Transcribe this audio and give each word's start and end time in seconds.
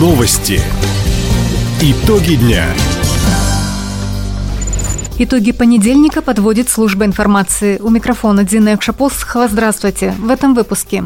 Новости. 0.00 0.62
Итоги 1.82 2.36
дня. 2.36 2.64
Итоги 5.18 5.52
понедельника 5.52 6.22
подводит 6.22 6.70
служба 6.70 7.04
информации. 7.04 7.78
У 7.80 7.90
микрофона 7.90 8.42
Дина 8.42 8.76
Экшапосхова. 8.76 9.46
Здравствуйте. 9.46 10.14
В 10.18 10.30
этом 10.30 10.54
выпуске. 10.54 11.04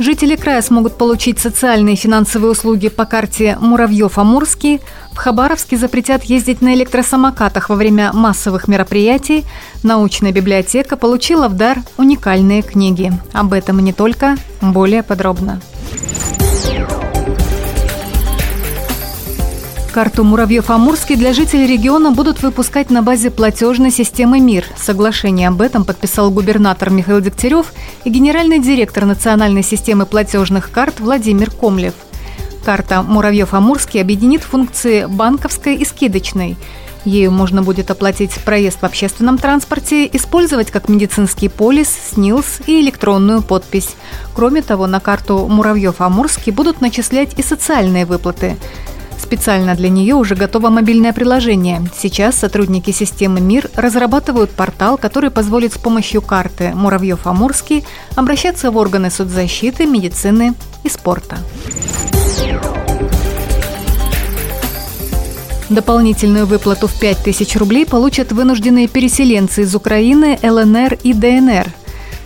Жители 0.00 0.34
края 0.34 0.60
смогут 0.60 0.98
получить 0.98 1.38
социальные 1.38 1.94
и 1.94 1.96
финансовые 1.96 2.50
услуги 2.50 2.88
по 2.88 3.04
карте 3.04 3.56
Муравьев-Амурский. 3.60 4.80
В 5.12 5.16
Хабаровске 5.18 5.76
запретят 5.76 6.24
ездить 6.24 6.60
на 6.60 6.74
электросамокатах 6.74 7.68
во 7.68 7.76
время 7.76 8.12
массовых 8.12 8.66
мероприятий. 8.66 9.44
Научная 9.84 10.32
библиотека 10.32 10.96
получила 10.96 11.46
в 11.46 11.54
дар 11.54 11.78
уникальные 11.96 12.62
книги. 12.62 13.12
Об 13.32 13.52
этом 13.52 13.78
и 13.78 13.82
не 13.84 13.92
только. 13.92 14.36
Более 14.60 15.04
подробно. 15.04 15.60
Карту 19.96 20.24
Муравьев-Амурский 20.24 21.16
для 21.16 21.32
жителей 21.32 21.66
региона 21.66 22.10
будут 22.10 22.42
выпускать 22.42 22.90
на 22.90 23.02
базе 23.02 23.30
платежной 23.30 23.90
системы 23.90 24.40
МИР. 24.40 24.66
Соглашение 24.76 25.48
об 25.48 25.62
этом 25.62 25.86
подписал 25.86 26.30
губернатор 26.30 26.90
Михаил 26.90 27.22
Дегтярев 27.22 27.72
и 28.04 28.10
генеральный 28.10 28.58
директор 28.58 29.06
национальной 29.06 29.62
системы 29.62 30.04
платежных 30.04 30.70
карт 30.70 31.00
Владимир 31.00 31.50
Комлев. 31.50 31.94
Карта 32.62 32.96
Муравьев-Амурский 32.96 34.02
объединит 34.02 34.42
функции 34.42 35.06
банковской 35.06 35.76
и 35.76 35.86
скидочной. 35.86 36.58
Ею 37.06 37.30
можно 37.30 37.62
будет 37.62 37.90
оплатить 37.90 38.34
проезд 38.44 38.82
в 38.82 38.84
общественном 38.84 39.38
транспорте, 39.38 40.06
использовать 40.12 40.70
как 40.70 40.90
медицинский 40.90 41.48
полис, 41.48 41.88
СНИЛС 42.12 42.60
и 42.66 42.82
электронную 42.82 43.40
подпись. 43.40 43.94
Кроме 44.34 44.60
того, 44.60 44.86
на 44.86 45.00
карту 45.00 45.48
Муравьев-Амурский 45.50 46.52
будут 46.52 46.82
начислять 46.82 47.38
и 47.38 47.42
социальные 47.42 48.04
выплаты– 48.04 48.58
Специально 49.26 49.74
для 49.74 49.88
нее 49.88 50.14
уже 50.14 50.36
готово 50.36 50.70
мобильное 50.70 51.12
приложение. 51.12 51.82
Сейчас 51.98 52.36
сотрудники 52.36 52.92
системы 52.92 53.40
МИР 53.40 53.70
разрабатывают 53.74 54.52
портал, 54.52 54.96
который 54.96 55.30
позволит 55.30 55.72
с 55.72 55.78
помощью 55.78 56.22
карты 56.22 56.70
Муравьев-Амурский 56.72 57.82
обращаться 58.14 58.70
в 58.70 58.76
органы 58.76 59.10
соцзащиты, 59.10 59.84
медицины 59.84 60.54
и 60.84 60.88
спорта. 60.88 61.38
Дополнительную 65.70 66.46
выплату 66.46 66.86
в 66.86 66.96
5000 66.96 67.56
рублей 67.56 67.84
получат 67.84 68.30
вынужденные 68.30 68.86
переселенцы 68.86 69.62
из 69.62 69.74
Украины, 69.74 70.38
ЛНР 70.40 70.98
и 71.02 71.12
ДНР. 71.12 71.66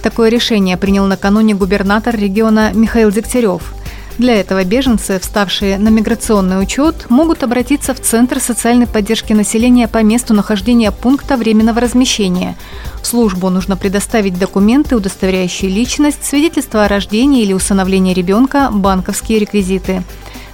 Такое 0.03 0.29
решение 0.29 0.77
принял 0.77 1.07
накануне 1.07 1.55
губернатор 1.55 2.15
региона 2.15 2.73
Михаил 2.75 3.11
Дегтярев– 3.11 3.73
для 4.21 4.39
этого 4.39 4.63
беженцы, 4.65 5.19
вставшие 5.19 5.79
на 5.79 5.89
миграционный 5.89 6.63
учет, 6.63 7.11
могут 7.11 7.43
обратиться 7.43 7.95
в 7.95 8.01
Центр 8.01 8.39
социальной 8.39 8.87
поддержки 8.87 9.33
населения 9.33 9.89
по 9.89 10.03
месту 10.03 10.35
нахождения 10.35 10.93
пункта 10.93 11.37
временного 11.37 11.81
размещения. 11.81 12.57
В 13.03 13.07
службу 13.07 13.49
нужно 13.49 13.77
предоставить 13.77 14.39
документы, 14.39 14.95
удостоверяющие 14.95 15.71
личность, 15.71 16.25
свидетельство 16.25 16.85
о 16.85 16.89
рождении 16.89 17.43
или 17.43 17.55
усыновлении 17.55 18.15
ребенка, 18.15 18.69
банковские 18.71 19.39
реквизиты. 19.39 20.05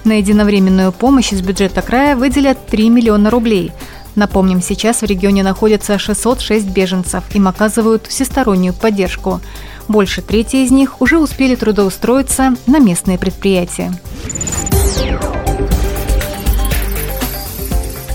На 0.05 0.13
единовременную 0.13 0.93
помощь 0.93 1.33
из 1.33 1.41
бюджета 1.41 1.81
края 1.81 2.15
выделят 2.15 2.67
3 2.67 2.89
миллиона 2.89 3.29
рублей. 3.29 3.73
Напомним, 4.15 4.61
сейчас 4.61 5.01
в 5.01 5.05
регионе 5.05 5.43
находятся 5.43 5.99
606 5.99 6.67
беженцев. 6.67 7.23
Им 7.33 7.47
оказывают 7.49 8.07
всестороннюю 8.07 8.73
поддержку. 8.73 9.41
Больше 9.87 10.21
трети 10.21 10.57
из 10.57 10.71
них 10.71 11.01
уже 11.01 11.17
успели 11.17 11.55
трудоустроиться 11.55 12.55
на 12.65 12.79
местные 12.79 13.17
предприятия. 13.17 13.93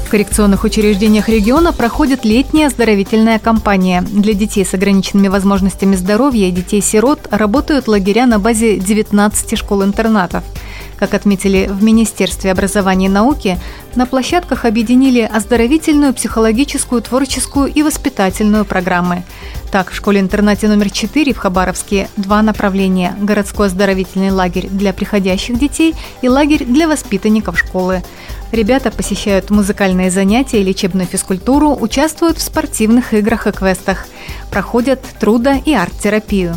В 0.07 0.11
коррекционных 0.11 0.65
учреждениях 0.65 1.31
региона 1.31 1.73
проходит 1.73 2.27
летняя 2.27 2.67
оздоровительная 2.67 3.39
кампания. 3.39 4.03
Для 4.03 4.35
детей 4.35 4.65
с 4.65 4.75
ограниченными 4.75 5.29
возможностями 5.29 5.97
здоровья 5.97 6.49
и 6.49 6.53
детей-сирот 6.53 7.29
работают 7.31 7.89
лагеря 7.89 8.27
на 8.27 8.39
базе 8.39 8.79
19 8.79 9.59
школ-интернатов– 9.59 10.45
как 11.03 11.15
отметили 11.15 11.67
в 11.69 11.83
Министерстве 11.83 12.53
образования 12.53 13.07
и 13.07 13.09
науки, 13.09 13.59
на 13.97 14.07
площадках 14.07 14.65
объединили 14.65 15.23
оздоровительную, 15.23 16.15
психологическую, 16.15 17.03
творческую 17.03 17.67
и 17.67 17.83
воспитательную 17.83 18.65
программы. 18.65 19.25
Так, 19.73 19.91
в 19.91 19.97
школе-интернате 19.97 20.69
номер 20.69 20.91
4 20.91 21.35
в 21.35 21.39
Хабаровске 21.39 22.09
два 22.17 22.41
направления– 22.41 23.17
городской 23.21 23.67
оздоровительный 23.67 24.31
лагерь 24.31 24.69
для 24.71 24.93
приходящих 24.93 25.59
детей 25.59 25.97
и 26.21 26.29
лагерь 26.29 26.65
для 26.65 26.87
воспитанников 26.87 27.59
школы. 27.59 28.05
Ребята 28.53 28.93
посещают 28.93 29.51
музыкальные 29.51 30.13
занятия 30.13 30.61
и 30.61 30.65
лечебную 30.65 31.09
физкультуру, 31.09 31.75
участвуют 31.75 32.39
в 32.39 32.43
спортивных 32.43 33.13
играх 33.13 33.49
и 33.49 33.51
квестах, 33.51 34.07
проходят 34.53 35.01
трудо- 35.19 35.61
и 35.65 35.75
арт-терапию. 35.75 36.55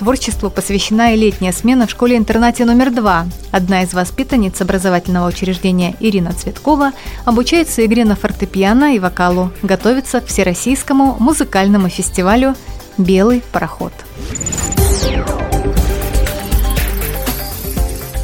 Творчеству 0.00 0.48
посвящена 0.48 1.12
и 1.12 1.16
летняя 1.18 1.52
смена 1.52 1.86
в 1.86 1.90
школе-интернате 1.90 2.64
номер 2.64 2.90
два. 2.90 3.26
Одна 3.52 3.82
из 3.82 3.92
воспитанниц 3.92 4.58
образовательного 4.62 5.28
учреждения 5.28 5.94
Ирина 6.00 6.32
Цветкова 6.32 6.92
обучается 7.26 7.84
игре 7.84 8.06
на 8.06 8.16
фортепиано 8.16 8.96
и 8.96 8.98
вокалу, 8.98 9.52
готовится 9.62 10.22
к 10.22 10.26
Всероссийскому 10.26 11.16
музыкальному 11.18 11.90
фестивалю 11.90 12.54
«Белый 12.96 13.42
пароход». 13.52 13.92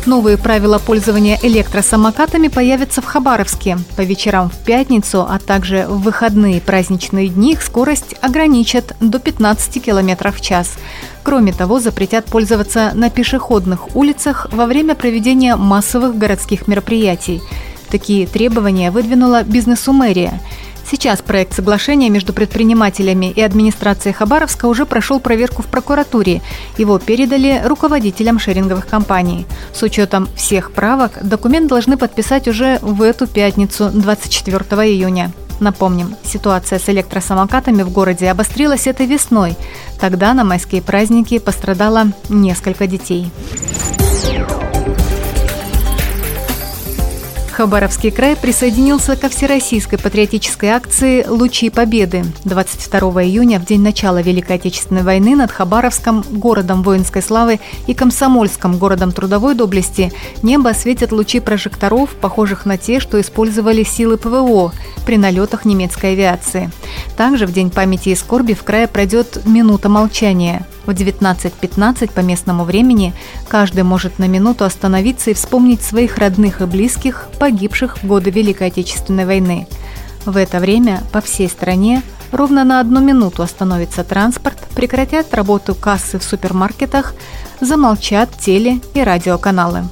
Новые 0.06 0.38
правила 0.38 0.78
пользования 0.78 1.36
электросамокатами 1.42 2.46
появятся 2.46 3.02
в 3.02 3.06
Хабаровске. 3.06 3.76
По 3.96 4.02
вечерам 4.02 4.50
в 4.50 4.56
пятницу, 4.58 5.26
а 5.28 5.40
также 5.40 5.84
в 5.88 6.02
выходные 6.02 6.60
праздничные 6.60 7.26
дни 7.26 7.54
их 7.54 7.62
скорость 7.62 8.14
ограничат 8.20 8.94
до 9.00 9.18
15 9.18 9.82
км 9.82 10.30
в 10.30 10.40
час. 10.40 10.74
Кроме 11.24 11.52
того, 11.52 11.80
запретят 11.80 12.26
пользоваться 12.26 12.92
на 12.94 13.10
пешеходных 13.10 13.96
улицах 13.96 14.46
во 14.52 14.66
время 14.66 14.94
проведения 14.94 15.56
массовых 15.56 16.16
городских 16.16 16.68
мероприятий. 16.68 17.42
Такие 17.90 18.28
требования 18.28 18.92
выдвинула 18.92 19.42
бизнес-умерия– 19.42 20.40
Сейчас 20.88 21.20
проект 21.20 21.52
соглашения 21.52 22.10
между 22.10 22.32
предпринимателями 22.32 23.32
и 23.34 23.40
администрацией 23.40 24.14
Хабаровска 24.14 24.66
уже 24.66 24.86
прошел 24.86 25.18
проверку 25.18 25.62
в 25.62 25.66
прокуратуре. 25.66 26.42
Его 26.78 26.98
передали 27.00 27.60
руководителям 27.64 28.38
шеринговых 28.38 28.86
компаний. 28.86 29.46
С 29.72 29.82
учетом 29.82 30.28
всех 30.36 30.70
правок 30.70 31.18
документ 31.22 31.68
должны 31.68 31.96
подписать 31.96 32.46
уже 32.46 32.78
в 32.82 33.02
эту 33.02 33.26
пятницу, 33.26 33.90
24 33.92 34.60
июня. 34.88 35.32
Напомним, 35.58 36.14
ситуация 36.22 36.78
с 36.78 36.88
электросамокатами 36.88 37.82
в 37.82 37.90
городе 37.90 38.30
обострилась 38.30 38.86
этой 38.86 39.06
весной. 39.06 39.56
Тогда 39.98 40.34
на 40.34 40.44
майские 40.44 40.82
праздники 40.82 41.38
пострадало 41.38 42.12
несколько 42.28 42.86
детей. 42.86 43.32
Хабаровский 47.56 48.10
край 48.10 48.36
присоединился 48.36 49.16
ко 49.16 49.30
всероссийской 49.30 49.98
патриотической 49.98 50.68
акции 50.68 51.24
«Лучи 51.26 51.70
Победы». 51.70 52.26
22 52.44 53.24
июня, 53.24 53.58
в 53.58 53.64
день 53.64 53.80
начала 53.80 54.20
Великой 54.20 54.56
Отечественной 54.56 55.02
войны, 55.02 55.34
над 55.34 55.50
Хабаровском, 55.50 56.22
городом 56.28 56.82
воинской 56.82 57.22
славы 57.22 57.58
и 57.86 57.94
Комсомольском, 57.94 58.76
городом 58.76 59.10
трудовой 59.10 59.54
доблести, 59.54 60.12
небо 60.42 60.68
осветят 60.68 61.12
лучи 61.12 61.40
прожекторов, 61.40 62.10
похожих 62.10 62.66
на 62.66 62.76
те, 62.76 63.00
что 63.00 63.18
использовали 63.18 63.84
силы 63.84 64.18
ПВО 64.18 64.74
при 65.06 65.16
налетах 65.16 65.64
немецкой 65.64 66.12
авиации. 66.12 66.70
Также 67.16 67.46
в 67.46 67.54
День 67.54 67.70
памяти 67.70 68.10
и 68.10 68.16
скорби 68.16 68.52
в 68.52 68.64
крае 68.64 68.86
пройдет 68.86 69.46
минута 69.46 69.88
молчания– 69.88 70.66
в 70.86 70.90
19.15 70.90 72.12
по 72.12 72.20
местному 72.20 72.64
времени 72.64 73.14
каждый 73.48 73.82
может 73.82 74.18
на 74.18 74.28
минуту 74.28 74.64
остановиться 74.64 75.30
и 75.30 75.34
вспомнить 75.34 75.82
своих 75.82 76.18
родных 76.18 76.60
и 76.60 76.64
близких, 76.64 77.28
погибших 77.38 77.98
в 77.98 78.06
годы 78.06 78.30
Великой 78.30 78.68
Отечественной 78.68 79.26
войны. 79.26 79.66
В 80.24 80.36
это 80.36 80.58
время 80.58 81.02
по 81.12 81.20
всей 81.20 81.48
стране 81.48 82.02
ровно 82.32 82.64
на 82.64 82.80
одну 82.80 83.00
минуту 83.00 83.42
остановится 83.42 84.04
транспорт, 84.04 84.58
прекратят 84.74 85.32
работу 85.34 85.74
кассы 85.74 86.18
в 86.18 86.24
супермаркетах, 86.24 87.14
замолчат 87.60 88.30
теле- 88.38 88.80
и 88.94 89.02
радиоканалы. 89.02 89.84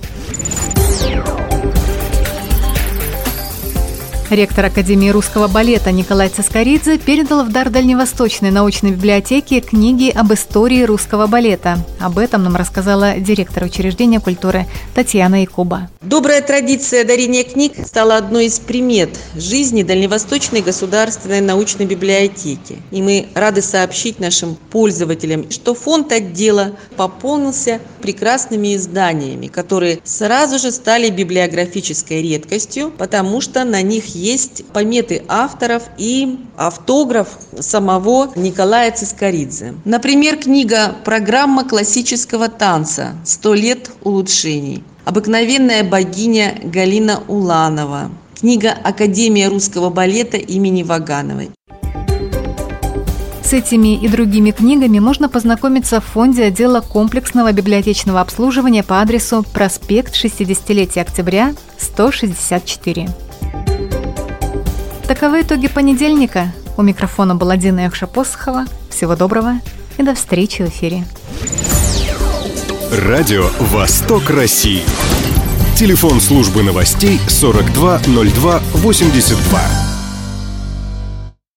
Ректор 4.31 4.65
Академии 4.65 5.11
русского 5.11 5.49
балета 5.49 5.93
Николай 5.93 6.29
Цискоридзе 6.29 6.99
передал 6.99 7.45
в 7.45 7.53
дар 7.53 7.71
Дальневосточной 7.71 8.51
научной 8.51 8.91
библиотеки 8.93 9.61
книги 9.61 10.11
об 10.11 10.33
истории 10.33 10.83
русского 10.83 11.27
балета. 11.27 11.79
Об 12.01 12.19
этом 12.19 12.43
нам 12.43 12.57
рассказала 12.57 13.15
директор 13.19 13.65
учреждения 13.65 14.21
культуры 14.21 14.67
Татьяна 14.95 15.43
Якуба. 15.43 15.91
Добрая 16.01 16.43
традиция 16.43 17.05
дарения 17.05 17.45
книг 17.45 17.75
стала 17.87 18.17
одной 18.17 18.47
из 18.47 18.59
примет 18.59 19.11
жизни 19.37 19.83
Дальневосточной 19.83 20.63
государственной 20.63 21.41
научной 21.41 21.87
библиотеки. 21.87 22.79
И 22.91 23.03
мы 23.03 23.27
рады 23.35 23.63
сообщить 23.63 24.21
нашим 24.21 24.57
пользователям, 24.71 25.51
что 25.51 25.75
фонд 25.75 26.13
отдела 26.13 26.73
пополнился 26.97 27.81
прекрасными 28.01 28.75
изданиями, 28.77 29.47
которые 29.47 30.01
сразу 30.05 30.59
же 30.59 30.73
стали 30.73 31.11
библиографической 31.11 32.23
редкостью, 32.23 32.93
потому 32.97 33.41
что 33.41 33.65
на 33.65 33.83
есть 34.15 34.65
пометы 34.67 35.23
авторов 35.29 35.85
и 35.99 36.39
автограф 36.57 37.29
самого 37.59 38.31
Николая 38.37 38.93
Цискоридзе. 38.93 39.75
Например, 39.85 40.37
книга 40.37 40.95
«Программа 41.05 41.65
классического 41.65 42.49
танца. 42.49 43.15
Сто 43.25 43.55
лет 43.55 43.91
улучшений». 44.03 44.83
Обыкновенная 45.05 45.85
богиня 45.85 46.59
Галина 46.63 47.23
Уланова. 47.29 48.11
Книга 48.41 48.73
«Академия 48.73 49.49
русского 49.49 49.91
балета» 49.91 50.37
имени 50.37 50.83
Вагановой. 50.83 51.51
С 53.43 53.53
этими 53.53 53.95
и 53.95 54.09
другими 54.09 54.53
книгами 54.53 54.99
можно 54.99 55.29
познакомиться 55.29 56.01
в 56.01 56.05
фонде 56.05 56.45
отдела 56.45 56.81
комплексного 56.81 57.53
библиотечного 57.53 58.23
обслуживания 58.23 58.83
по 58.83 59.03
адресу 59.03 59.45
проспект 59.53 60.15
60-летия 60.15 61.03
октября, 61.03 61.55
164. 61.79 63.11
Таковы 65.07 65.43
итоги 65.43 65.69
понедельника. 65.69 66.51
У 66.79 66.83
микрофона 66.83 67.35
была 67.35 67.59
Дина 67.59 67.81
Якша-Посохова. 67.81 68.65
Всего 68.89 69.17
доброго 69.17 69.61
и 69.99 70.03
до 70.03 70.15
встречи 70.15 70.63
в 70.63 70.71
эфире. 70.71 71.05
Радио 72.91 73.51
«Восток 73.61 74.31
России». 74.31 74.83
Телефон 75.77 76.21
службы 76.21 76.63
новостей 76.63 77.21
420282. 77.29 79.94